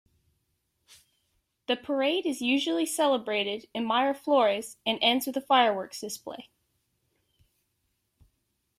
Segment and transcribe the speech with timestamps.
[1.67, 6.49] The parade is usually celebrated in Miraflores and ends with a fireworks display.